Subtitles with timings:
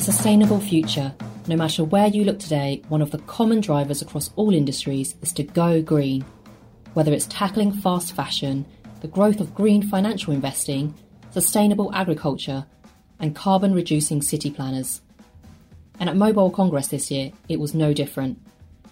[0.00, 1.14] a sustainable future,
[1.46, 5.30] no matter where you look today, one of the common drivers across all industries is
[5.30, 6.24] to go green.
[6.94, 8.64] Whether it's tackling fast fashion,
[9.02, 10.94] the growth of green financial investing,
[11.32, 12.64] sustainable agriculture,
[13.18, 15.02] and carbon reducing city planners.
[15.98, 18.38] And at Mobile Congress this year, it was no different.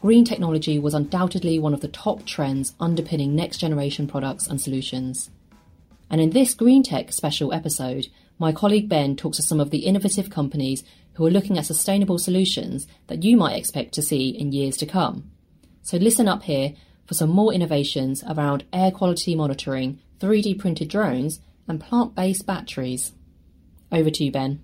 [0.02, 5.30] Green technology was undoubtedly one of the top trends underpinning next generation products and solutions.
[6.11, 8.09] And in this Green Tech special episode,
[8.41, 12.18] my colleague Ben talks to some of the innovative companies who are looking at sustainable
[12.18, 15.30] solutions that you might expect to see in years to come.
[15.82, 21.40] So listen up here for some more innovations around air quality monitoring, 3D printed drones,
[21.66, 23.13] and plant based batteries.
[23.90, 24.63] Over to you, Ben.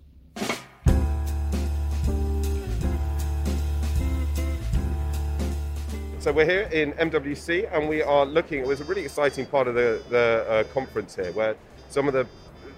[6.21, 8.61] So we're here in MWC and we are looking.
[8.61, 11.57] It was a really exciting part of the, the uh, conference here, where
[11.91, 12.27] some of the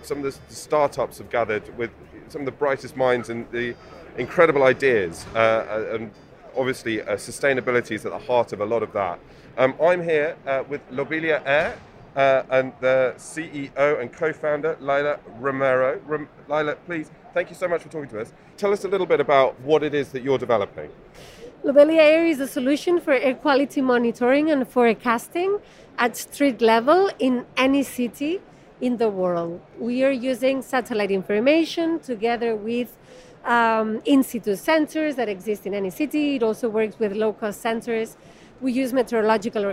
[0.06, 1.90] some of the startups have gathered with
[2.28, 3.74] some of the brightest minds and the
[4.16, 6.10] incredible ideas, uh, uh and
[6.56, 9.18] obviously uh, sustainability is at the heart of a lot of that.
[9.58, 11.78] Um, I'm here uh, with Lobelia Air.
[12.16, 16.00] Uh, and the CEO and co-founder Lila Romero.
[16.06, 18.32] Rom- Laila, please, thank you so much for talking to us.
[18.56, 20.88] Tell us a little bit about what it is that you're developing.
[21.62, 25.58] Lobelia Air is a solution for air quality monitoring and forecasting
[25.98, 28.40] at street level in any city
[28.80, 29.60] in the world.
[29.78, 32.96] We are using satellite information together with
[33.44, 36.36] um, in situ sensors that exist in any city.
[36.36, 38.16] It also works with low cost sensors.
[38.60, 39.64] We use meteorological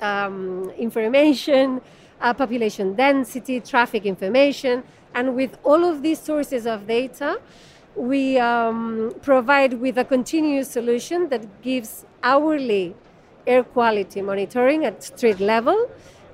[0.00, 1.80] um, information,
[2.20, 4.84] uh, population density, traffic information,
[5.14, 7.40] and with all of these sources of data,
[7.96, 12.94] we um, provide with a continuous solution that gives hourly
[13.46, 15.90] air quality monitoring at street level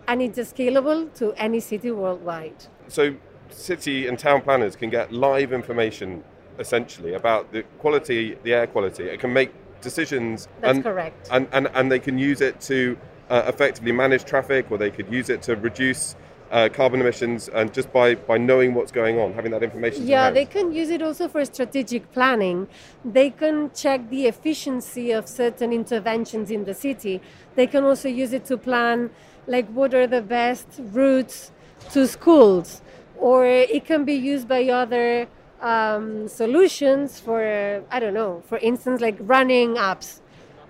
[0.08, 2.66] and it's scalable to any city worldwide.
[2.88, 3.16] So
[3.50, 6.22] city and town planners can get live information
[6.58, 9.04] essentially about the quality, the air quality.
[9.04, 10.48] It can make decisions.
[10.60, 11.28] That's and, correct.
[11.30, 12.96] And, and, and they can use it to
[13.30, 16.16] uh, effectively manage traffic or they could use it to reduce
[16.50, 20.06] uh, carbon emissions and just by, by knowing what's going on, having that information.
[20.06, 22.68] Yeah, they can use it also for strategic planning.
[23.04, 27.20] They can check the efficiency of certain interventions in the city.
[27.56, 29.10] They can also use it to plan,
[29.46, 31.52] like, what are the best routes
[31.92, 32.82] to schools,
[33.18, 35.28] or it can be used by other
[35.60, 40.20] um, solutions for, I don't know, for instance, like running apps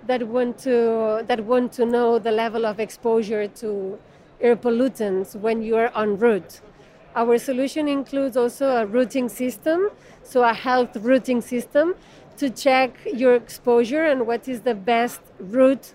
[0.05, 3.99] that want to that want to know the level of exposure to
[4.39, 6.61] air pollutants when you are en route.
[7.15, 9.89] Our solution includes also a routing system,
[10.23, 11.95] so a health routing system
[12.37, 15.93] to check your exposure and what is the best route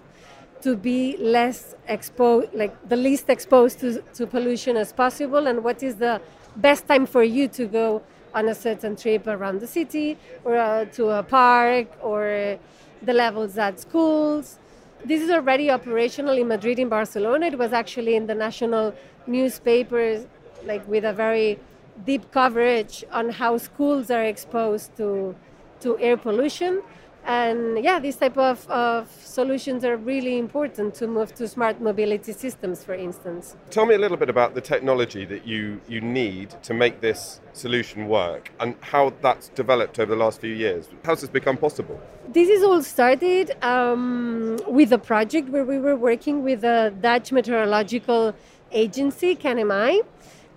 [0.62, 5.82] to be less exposed, like the least exposed to, to pollution as possible, and what
[5.82, 6.20] is the
[6.56, 8.02] best time for you to go
[8.34, 12.58] on a certain trip around the city or uh, to a park or
[13.02, 14.58] the levels at schools
[15.04, 17.46] this is already operational in Madrid and Barcelona.
[17.46, 18.94] It was actually in the national
[19.26, 20.26] newspapers,
[20.64, 21.58] like with a very
[22.06, 25.34] deep coverage on how schools are exposed to,
[25.80, 26.82] to air pollution.
[27.24, 32.32] And yeah, these type of, of solutions are really important to move to smart mobility
[32.32, 33.56] systems, for instance.
[33.70, 37.40] Tell me a little bit about the technology that you, you need to make this
[37.52, 40.88] solution work and how that's developed over the last few years.
[41.04, 42.00] How's this become possible?
[42.28, 47.30] This is all started um, with a project where we were working with the Dutch
[47.30, 48.34] meteorological
[48.72, 50.00] agency, KNMI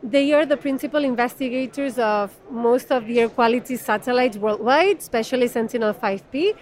[0.09, 5.95] they are the principal investigators of most of the air quality satellites worldwide, especially Sentinel
[5.95, 6.55] 5P,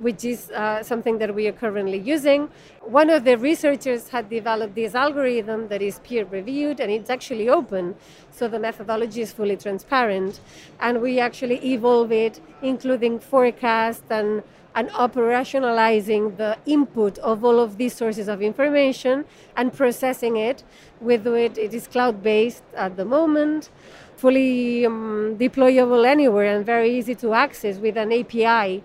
[0.00, 2.50] which is uh, something that we are currently using.
[2.82, 7.48] One of the researchers had developed this algorithm that is peer reviewed and it's actually
[7.48, 7.94] open,
[8.30, 10.40] so the methodology is fully transparent.
[10.78, 14.42] And we actually evolve it, including forecast and
[14.74, 19.24] and operationalizing the input of all of these sources of information
[19.56, 20.64] and processing it.
[21.00, 23.70] With it, it is cloud based at the moment,
[24.16, 28.82] fully um, deployable anywhere and very easy to access with an API.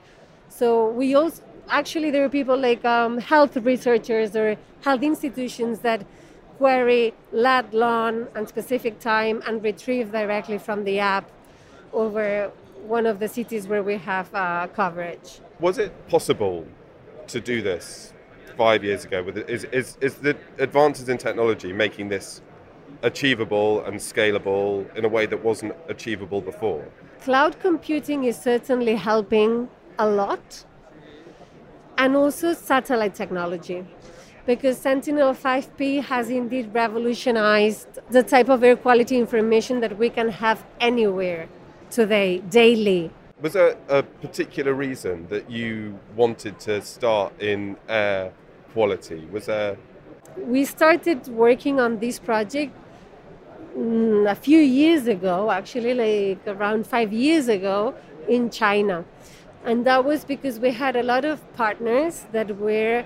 [0.49, 6.05] So we also actually there are people like um, health researchers or health institutions that
[6.57, 11.29] query lat long and specific time and retrieve directly from the app
[11.93, 12.51] over
[12.85, 15.39] one of the cities where we have uh, coverage.
[15.59, 16.65] Was it possible
[17.27, 18.13] to do this
[18.55, 19.23] five years ago?
[19.23, 22.41] With is, is, is the advances in technology making this
[23.03, 26.87] achievable and scalable in a way that wasn't achievable before?
[27.21, 29.69] Cloud computing is certainly helping
[29.99, 30.65] a lot,
[31.97, 33.85] and also satellite technology.
[34.45, 40.29] Because Sentinel 5P has indeed revolutionized the type of air quality information that we can
[40.29, 41.49] have anywhere
[41.89, 43.11] today, daily.
[43.41, 48.33] Was there a particular reason that you wanted to start in air
[48.73, 49.27] quality?
[49.31, 49.77] Was there?
[50.37, 52.75] We started working on this project
[53.77, 57.93] mm, a few years ago, actually, like around five years ago
[58.27, 59.05] in China.
[59.65, 63.05] And that was because we had a lot of partners that were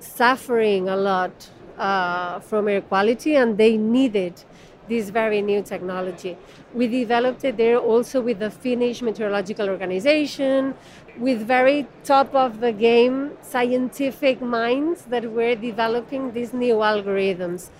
[0.00, 4.42] suffering a lot uh, from air quality and they needed
[4.88, 6.36] this very new technology.
[6.74, 10.74] We developed it there also with the Finnish Meteorological Organization,
[11.18, 17.70] with very top of the game scientific minds that were developing these new algorithms.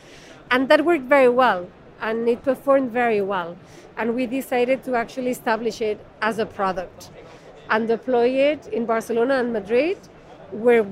[0.50, 1.69] And that worked very well
[2.00, 3.56] and it performed very well.
[3.97, 7.11] And we decided to actually establish it as a product
[7.70, 9.99] and deploy it in Barcelona and Madrid,
[10.50, 10.87] where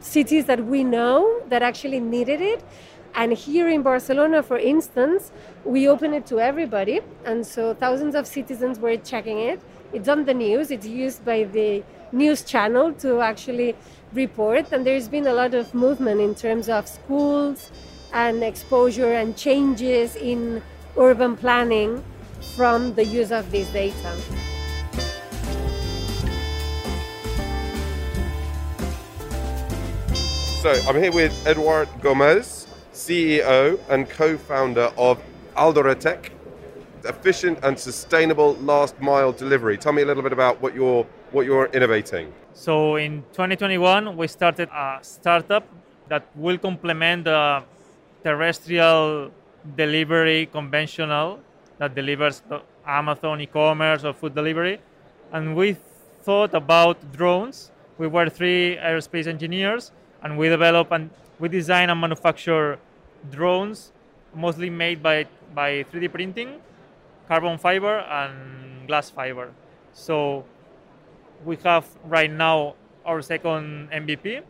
[0.00, 2.64] cities that we know that actually needed it
[3.14, 5.32] and here in Barcelona, for instance,
[5.64, 7.00] we open it to everybody.
[7.24, 9.60] And so thousands of citizens were checking it.
[9.92, 11.82] It's on the news, it's used by the
[12.12, 13.76] news channel to actually
[14.14, 14.72] report.
[14.72, 17.70] And there's been a lot of movement in terms of schools
[18.14, 20.62] and exposure and changes in
[20.96, 22.02] urban planning
[22.56, 24.16] from the use of this data.
[30.62, 32.61] So I'm here with Eduard Gomez.
[33.02, 35.20] CEO and co founder of
[35.56, 36.30] Aldoretec,
[37.04, 39.76] efficient and sustainable last mile delivery.
[39.76, 42.32] Tell me a little bit about what you're, what you're innovating.
[42.54, 45.66] So in 2021, we started a startup
[46.08, 47.64] that will complement the
[48.22, 49.32] terrestrial
[49.76, 51.40] delivery conventional
[51.78, 52.42] that delivers
[52.86, 54.78] Amazon e-commerce or food delivery.
[55.32, 55.76] And we
[56.22, 57.72] thought about drones.
[57.98, 59.90] We were three aerospace engineers
[60.22, 61.10] and we developed and
[61.40, 62.78] we design and manufacture
[63.30, 63.92] drones,
[64.34, 66.60] mostly made by, by 3D printing,
[67.28, 69.52] carbon fiber, and glass fiber.
[69.92, 70.44] So
[71.44, 72.74] we have right now
[73.04, 74.42] our second MVP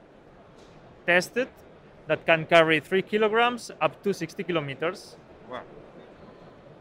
[1.06, 1.48] tested
[2.06, 5.16] that can carry three kilograms up to 60 kilometers.
[5.50, 5.62] Wow.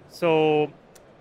[0.10, 0.72] So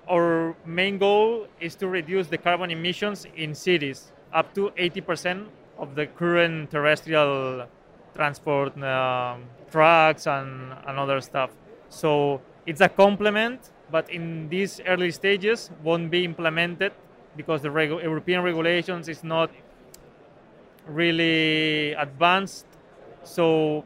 [0.09, 5.47] our main goal is to reduce the carbon emissions in cities up to 80%
[5.79, 7.67] of the current terrestrial
[8.15, 11.51] transport um, trucks and, and other stuff.
[11.89, 16.93] So it's a complement, but in these early stages won't be implemented
[17.37, 19.51] because the regu- European regulations is not
[20.87, 22.67] really advanced.
[23.23, 23.85] So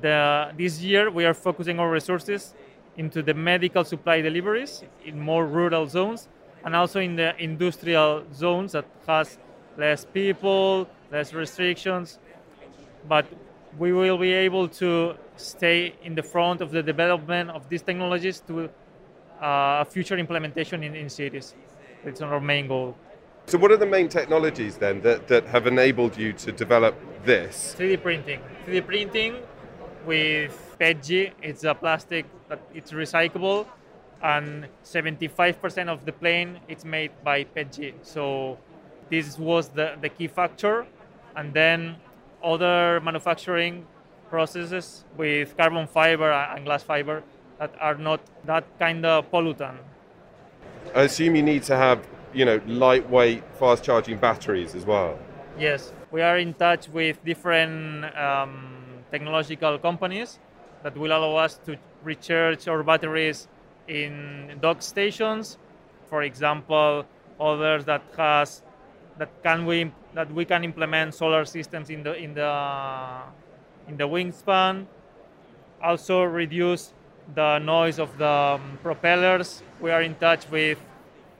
[0.00, 2.54] the, this year we are focusing our resources
[2.96, 6.28] into the medical supply deliveries in more rural zones
[6.64, 9.38] and also in the industrial zones that has
[9.76, 12.18] less people, less restrictions,
[13.08, 13.26] but
[13.78, 18.40] we will be able to stay in the front of the development of these technologies
[18.46, 18.70] to
[19.40, 21.54] uh, future implementation in, in cities.
[22.04, 22.96] It's our main goal.
[23.46, 26.94] So, what are the main technologies then that, that have enabled you to develop
[27.24, 27.74] this?
[27.78, 28.40] 3D printing.
[28.66, 29.36] 3D printing
[30.06, 31.32] with PETG.
[31.42, 33.66] It's a plastic that it's recyclable,
[34.22, 37.94] and 75% of the plane it's made by PETG.
[38.02, 38.58] So,
[39.10, 40.86] this was the, the key factor.
[41.36, 41.96] And then
[42.44, 43.86] other manufacturing
[44.28, 47.22] processes with carbon fiber and glass fiber
[47.58, 49.78] that are not that kind of pollutant.
[50.94, 55.18] I assume you need to have, you know, lightweight, fast charging batteries as well.
[55.58, 58.74] Yes, we are in touch with different um,
[59.10, 60.38] technological companies
[60.82, 63.48] that will allow us to recharge our batteries
[63.88, 65.58] in dock stations.
[66.06, 67.06] For example,
[67.40, 68.62] others that has
[69.18, 72.50] that can we that we can implement solar systems in the in the
[73.88, 74.86] in the wingspan.
[75.82, 76.94] Also reduce
[77.34, 79.62] the noise of the um, propellers.
[79.80, 80.78] We are in touch with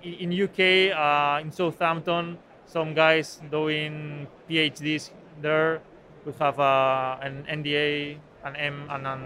[0.03, 5.81] in UK uh, in Southampton some guys doing PhDs there.
[6.27, 9.23] We have uh, an NDA, an M, and an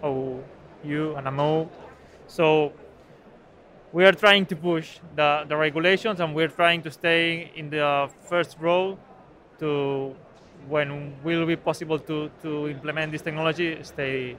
[0.00, 1.68] MOU, and a MO.
[2.26, 2.72] So
[3.92, 8.08] we are trying to push the, the regulations and we're trying to stay in the
[8.20, 8.98] first row
[9.58, 10.14] to
[10.68, 14.36] when will be possible to, to implement this technology stay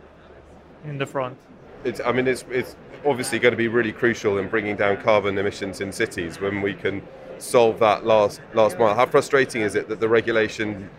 [0.86, 1.38] in the front.
[1.84, 5.38] It's, i mean it's, it's obviously going to be really crucial in bringing down carbon
[5.38, 7.01] emissions in cities when we can
[7.39, 8.93] solve that last last mile.
[8.93, 10.89] How frustrating is it that the regulation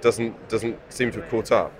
[0.00, 1.72] doesn't doesn't seem to have caught up?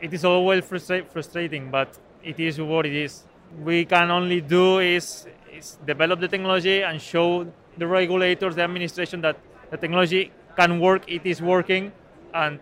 [0.00, 3.24] It is always frustra- frustrating but it is what it is.
[3.64, 5.26] We can only do is is
[5.86, 7.46] develop the technology and show
[7.78, 9.36] the regulators, the administration that
[9.70, 11.92] the technology can work, it is working,
[12.34, 12.60] and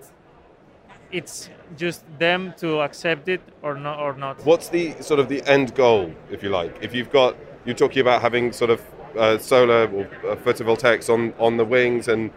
[1.12, 4.44] it's just them to accept it or not or not.
[4.44, 6.76] What's the sort of the end goal, if you like?
[6.82, 8.80] If you've got you're talking about having sort of
[9.16, 12.30] uh, solar or uh, photovoltaics on, on the wings and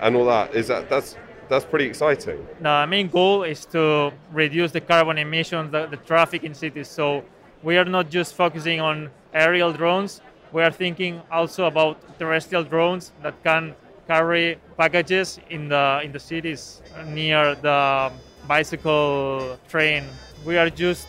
[0.00, 0.54] and all that.
[0.54, 1.16] Is that that's
[1.48, 2.46] that's pretty exciting.
[2.60, 6.88] The main goal is to reduce the carbon emissions, the, the traffic in cities.
[6.88, 7.24] So
[7.62, 10.20] we are not just focusing on aerial drones.
[10.52, 13.74] We are thinking also about terrestrial drones that can
[14.06, 18.12] carry packages in the in the cities near the
[18.46, 20.04] bicycle train.
[20.46, 21.08] We are just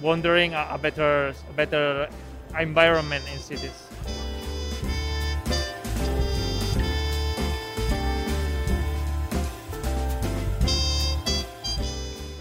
[0.00, 2.08] wondering a, better a better
[2.58, 3.82] environment in cities.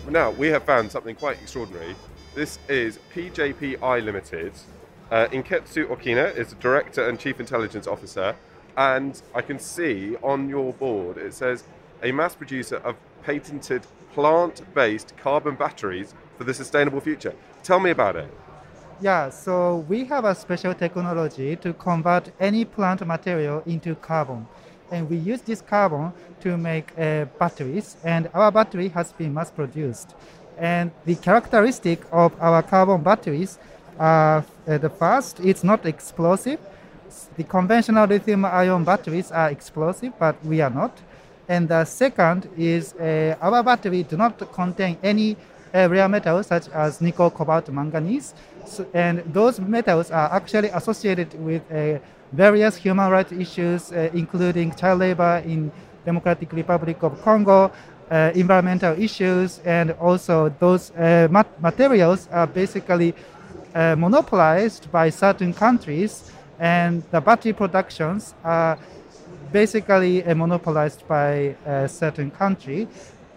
[0.10, 1.96] Now we have found something quite extraordinary.
[2.36, 4.54] This is PJP Eye Limited.
[5.12, 8.36] Uh, Inketsu Okina is the Director and Chief Intelligence Officer,
[8.76, 11.64] and I can see on your board it says
[12.02, 17.36] a mass producer of patented plant-based carbon batteries for the sustainable future.
[17.62, 18.32] Tell me about it.
[19.00, 24.48] Yeah, so we have a special technology to convert any plant material into carbon.
[24.92, 29.52] And we use this carbon to make uh, batteries, and our battery has been mass
[29.52, 30.16] produced.
[30.58, 33.60] And the characteristic of our carbon batteries
[34.00, 36.60] are the first, it's not explosive.
[37.38, 40.98] The conventional lithium ion batteries are explosive, but we are not.
[41.48, 45.38] And the second is uh, our battery do not contain any
[45.74, 48.34] uh, rare metals such as nickel, cobalt, manganese.
[48.66, 52.00] So, and those metals are actually associated with uh,
[52.32, 55.72] various human rights issues, uh, including child labor in
[56.04, 57.72] Democratic Republic of Congo,
[58.10, 63.14] uh, environmental issues, and also those uh, mat- materials are basically
[63.76, 68.80] uh, monopolized by certain countries, and the battery productions are
[69.52, 72.88] basically uh, monopolized by a certain country.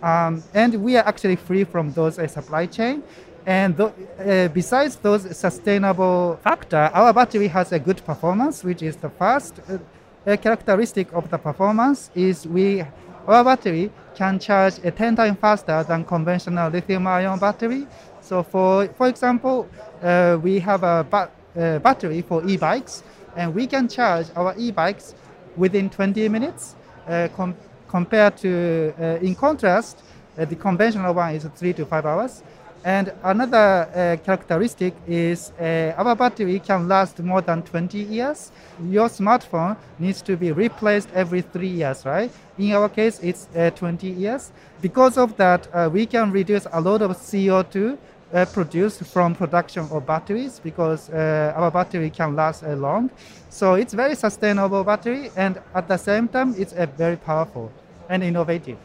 [0.02, 3.02] Um, and we are actually free from those uh, supply chain.
[3.46, 8.96] And th- uh, besides those sustainable factor, our battery has a good performance, which is
[8.96, 12.84] the first uh, characteristic of the performance is we
[13.26, 17.86] our battery can charge uh, 10 times faster than conventional lithium-ion battery.
[18.20, 19.68] So for for example,
[20.02, 23.04] uh, we have a ba- uh, battery for e-bikes,
[23.36, 25.14] and we can charge our e-bikes
[25.56, 26.74] within 20 minutes.
[27.06, 27.54] Uh, com-
[27.88, 30.02] compared to, uh, in contrast,
[30.36, 32.42] uh, the conventional one is three to five hours.
[32.84, 33.56] And another
[33.92, 38.52] uh, characteristic is uh, our battery can last more than 20 years.
[38.88, 42.30] Your smartphone needs to be replaced every three years, right?
[42.56, 44.52] In our case, it's uh, 20 years.
[44.80, 47.98] Because of that, uh, we can reduce a lot of CO2
[48.32, 53.10] uh, produced from production of batteries because uh, our battery can last uh, long.
[53.50, 57.72] So it's very sustainable battery, and at the same time, it's uh, very powerful
[58.08, 58.78] and innovative.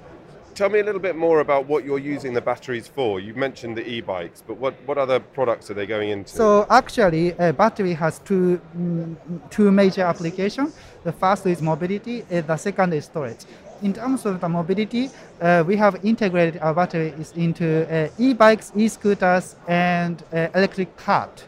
[0.56, 3.20] Tell me a little bit more about what you're using the batteries for.
[3.20, 6.30] You mentioned the e-bikes, but what, what other products are they going into?
[6.30, 9.16] So actually, a battery has two mm,
[9.50, 10.76] two major applications.
[11.04, 13.46] The first is mobility, and the second is storage.
[13.82, 15.10] In terms of the mobility,
[15.42, 21.46] uh, we have integrated our batteries into uh, e-bikes, e-scooters, and uh, electric cart.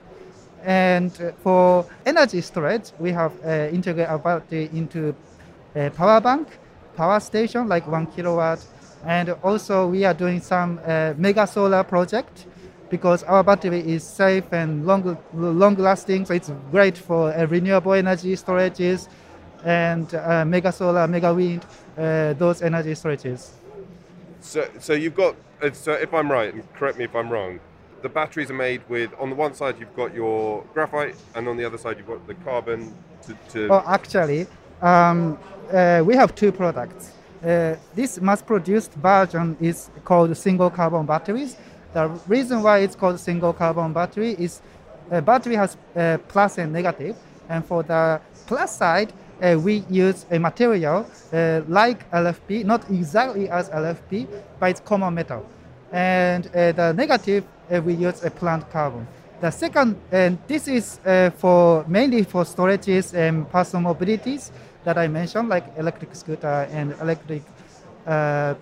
[0.63, 5.15] And uh, for energy storage, we have uh, integrated our battery into
[5.75, 6.47] a power bank,
[6.97, 8.65] power station like one kilowatt,
[9.05, 12.47] and also we are doing some uh, mega solar project
[12.89, 17.93] because our battery is safe and long, long lasting, so it's great for uh, renewable
[17.93, 19.07] energy storages
[19.63, 21.65] and uh, mega solar, mega wind,
[21.97, 23.51] uh, those energy storages.
[24.41, 27.59] So, so you've got, uh, so if I'm right, and correct me if I'm wrong,
[28.03, 31.57] the batteries are made with, on the one side you've got your graphite, and on
[31.57, 32.93] the other side you've got the carbon
[33.23, 33.37] to.
[33.49, 34.45] to Oh, actually,
[34.83, 35.39] um,
[35.73, 37.14] uh, we have two products.
[37.45, 41.55] Uh, this mass-produced version is called single carbon batteries.
[41.93, 44.61] The reason why it's called single carbon battery is
[45.11, 47.15] a battery has uh, plus and negative,
[47.47, 53.47] and for the plus side, uh, we use a material uh, like LFP, not exactly
[53.47, 54.27] as LFP,
[54.59, 55.47] but it's common metal.
[55.91, 59.07] And uh, the negative, uh, we use a plant carbon.
[59.41, 64.49] The second, and this is uh, for mainly for storages and personal mobilities
[64.85, 67.43] that I mentioned, like electric scooter and electric
[68.07, 68.53] uh,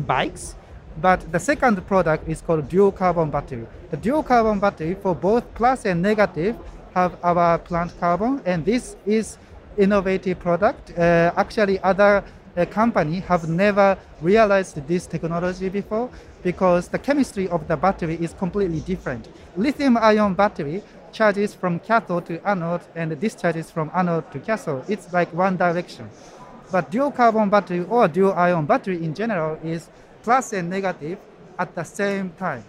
[0.00, 0.54] bikes.
[1.00, 3.66] But the second product is called dual carbon battery.
[3.90, 6.56] The dual carbon battery for both plus and negative
[6.94, 9.38] have our plant carbon, and this is
[9.76, 10.90] innovative product.
[10.98, 12.24] Uh, actually, other
[12.56, 16.10] uh, company have never realized this technology before
[16.42, 19.28] because the chemistry of the battery is completely different.
[19.56, 20.82] Lithium-ion battery
[21.12, 24.88] charges from cathode to anode and discharges from anode to cathode.
[24.88, 26.10] It's like one direction.
[26.70, 29.88] But dual carbon battery or dual ion battery in general is
[30.22, 31.18] plus and negative
[31.58, 32.64] at the same time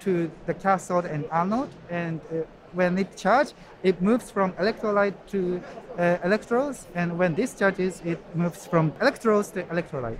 [0.00, 1.68] to the cathode and anode.
[1.90, 5.62] And uh, when it charges, it moves from electrolyte to
[5.98, 10.18] uh, electrodes, and when this charges, it moves from electrodes to electrolyte.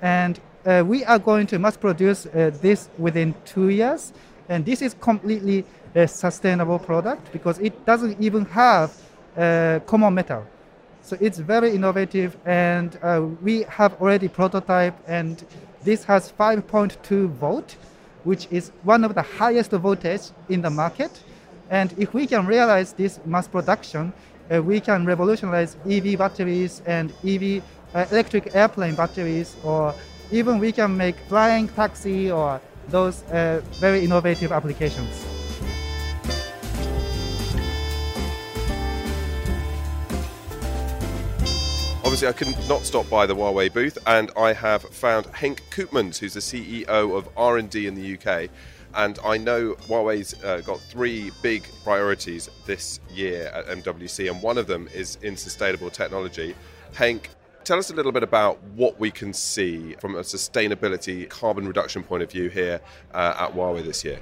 [0.00, 4.12] And uh, we are going to mass produce uh, this within two years,
[4.48, 8.92] and this is completely a sustainable product because it doesn't even have
[9.36, 10.46] uh, common metal.
[11.02, 15.44] So it's very innovative, and uh, we have already prototype, and
[15.82, 17.74] this has 5.2 volt,
[18.22, 21.10] which is one of the highest voltage in the market.
[21.70, 24.12] And if we can realize this mass production,
[24.52, 29.94] uh, we can revolutionize EV batteries and EV uh, electric airplane batteries, or
[30.30, 35.31] even we can make flying taxi or those uh, very innovative applications.
[42.04, 46.18] Obviously, I could not stop by the Huawei booth, and I have found Henk Koopmans,
[46.18, 48.50] who's the CEO of R&D in the UK.
[48.94, 54.58] And I know Huawei's uh, got three big priorities this year at MWC, and one
[54.58, 56.56] of them is in sustainable technology.
[56.92, 57.26] Henk,
[57.62, 62.02] tell us a little bit about what we can see from a sustainability carbon reduction
[62.02, 62.80] point of view here
[63.14, 64.18] uh, at Huawei this year.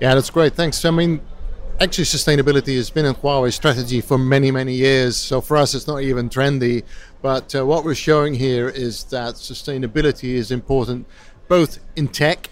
[0.00, 0.54] Yeah, that's great.
[0.54, 0.84] Thanks.
[0.84, 1.20] I mean,
[1.80, 5.16] actually sustainability has been a Huawei strategy for many, many years.
[5.16, 6.84] So for us, it's not even trendy.
[7.22, 11.06] But uh, what we're showing here is that sustainability is important
[11.48, 12.50] both in tech,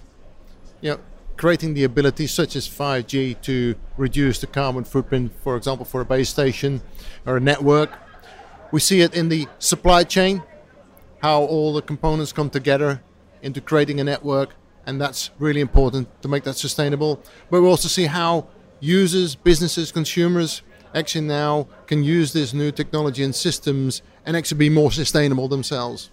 [0.81, 1.01] you know,
[1.37, 6.05] creating the ability such as 5G to reduce the carbon footprint, for example, for a
[6.05, 6.83] base station
[7.27, 7.91] or a network.
[8.71, 10.43] We see it in the supply chain,
[11.21, 13.03] how all the components come together
[13.41, 14.55] into creating a network,
[14.87, 17.23] and that's really important to make that sustainable.
[17.51, 18.49] But we also see how
[18.83, 20.63] users, businesses, consumers
[20.95, 26.11] actually now can use this new technology and systems and actually be more sustainable themselves.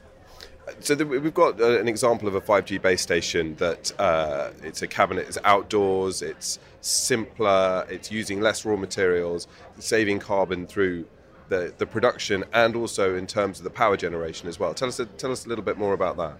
[0.79, 4.83] So the, we've got uh, an example of a 5G base station that uh, it's
[4.83, 9.47] a cabinet, it's outdoors, it's simpler, it's using less raw materials,
[9.79, 11.05] saving carbon through
[11.49, 14.75] the, the production and also in terms of the power generation as well.
[14.75, 16.37] Tell us a, tell us a little bit more about that.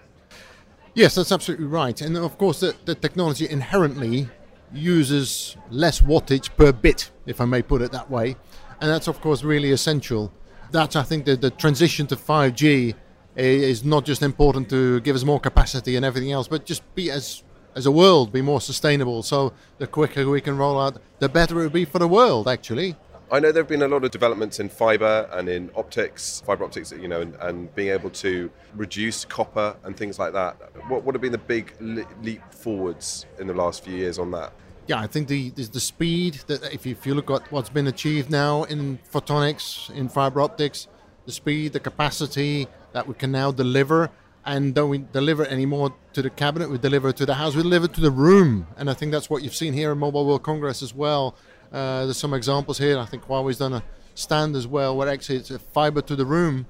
[0.94, 2.00] Yes, that's absolutely right.
[2.00, 4.30] And of course, the, the technology inherently
[4.74, 8.36] uses less wattage per bit, if I may put it that way.
[8.82, 10.32] And that's, of course, really essential.
[10.72, 12.96] That's, I think, that the transition to 5G
[13.36, 17.10] is not just important to give us more capacity and everything else, but just be
[17.10, 17.44] as
[17.76, 19.24] as a world be more sustainable.
[19.24, 22.48] So the quicker we can roll out, the better it would be for the world.
[22.48, 22.96] Actually,
[23.32, 26.64] I know there have been a lot of developments in fiber and in optics, fiber
[26.64, 30.54] optics, you know, and, and being able to reduce copper and things like that.
[30.88, 34.52] What would have been the big leap forwards in the last few years on that?
[34.88, 37.70] Yeah, I think the the, the speed that if you, if you look at what's
[37.70, 40.88] been achieved now in photonics, in fiber optics,
[41.28, 44.10] the speed, the capacity that we can now deliver,
[44.44, 47.88] and don't we deliver anymore to the cabinet, we deliver to the house, we deliver
[47.88, 50.82] to the room, and I think that's what you've seen here in Mobile World Congress
[50.82, 51.36] as well
[51.72, 52.98] uh, there's some examples here.
[52.98, 53.84] I think Huawei's done a
[54.16, 56.68] stand as well, where actually it's a fiber to the room,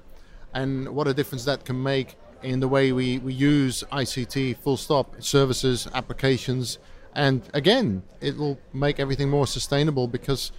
[0.54, 4.76] and what a difference that can make in the way we, we use ICT, full
[4.76, 6.78] stop, services, applications.
[7.14, 10.52] And again, it will make everything more sustainable because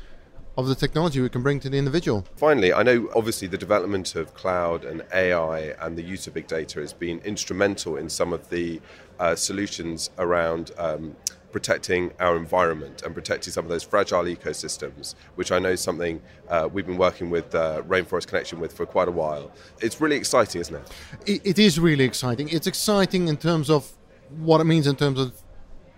[0.58, 2.26] of the technology we can bring to the individual.
[2.36, 6.48] Finally, I know obviously the development of cloud and AI and the use of big
[6.48, 8.82] data has been instrumental in some of the
[9.20, 11.16] uh, solutions around um,
[11.52, 16.22] protecting our environment and protecting some of those fragile ecosystems, which I know is something
[16.50, 19.52] uh, we've been working with uh, Rainforest Connection with for quite a while.
[19.82, 20.92] It's really exciting, isn't it?
[21.26, 21.42] it?
[21.44, 22.50] It is really exciting.
[22.50, 23.92] It's exciting in terms of
[24.38, 25.34] what it means in terms of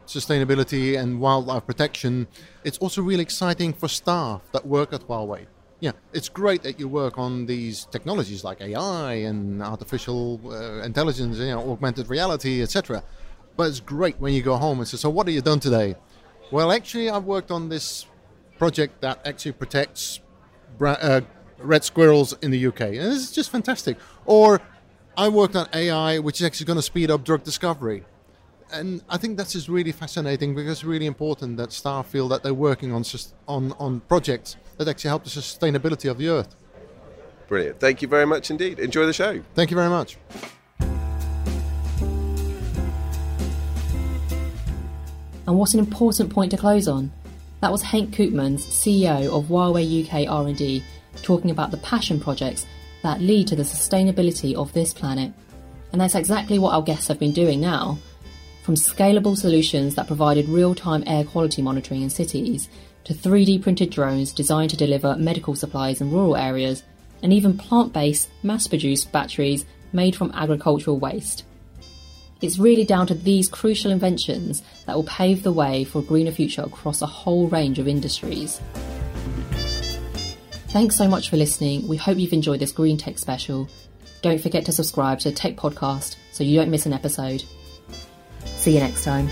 [0.05, 2.27] sustainability and wildlife protection.
[2.63, 5.45] It's also really exciting for staff that work at Huawei.
[5.79, 11.37] Yeah, it's great that you work on these technologies like AI and artificial uh, intelligence,
[11.39, 13.03] you know, augmented reality, etc.
[13.55, 15.95] But it's great when you go home and say, So, what have you done today?
[16.51, 18.05] Well, actually, I've worked on this
[18.57, 20.19] project that actually protects
[20.79, 21.21] uh,
[21.57, 22.81] red squirrels in the UK.
[22.81, 23.97] And this is just fantastic.
[24.25, 24.61] Or
[25.17, 28.05] I worked on AI, which is actually going to speed up drug discovery.
[28.71, 32.41] And I think that's just really fascinating because it's really important that staff feel that
[32.41, 33.03] they're working on,
[33.47, 36.55] on, on projects that actually help the sustainability of the earth.
[37.47, 37.79] Brilliant.
[37.79, 38.79] Thank you very much indeed.
[38.79, 39.41] Enjoy the show.
[39.53, 40.17] Thank you very much.
[45.45, 47.11] And what an important point to close on.
[47.61, 50.83] That was Hank Koopmans, CEO of Huawei UK R&D,
[51.21, 52.65] talking about the passion projects
[53.03, 55.33] that lead to the sustainability of this planet.
[55.91, 57.97] And that's exactly what our guests have been doing now.
[58.63, 62.69] From scalable solutions that provided real-time air quality monitoring in cities,
[63.03, 66.83] to 3D printed drones designed to deliver medical supplies in rural areas,
[67.21, 71.43] and even plant-based, mass-produced batteries made from agricultural waste.
[72.43, 76.33] It's really down to these crucial inventions that will pave the way for a greener
[76.33, 78.59] future across a whole range of industries.
[80.67, 81.87] Thanks so much for listening.
[81.87, 83.69] We hope you've enjoyed this Green Tech special.
[84.21, 87.45] Don't forget to subscribe to the Tech Podcast so you don't miss an episode.
[88.43, 89.29] See you next time.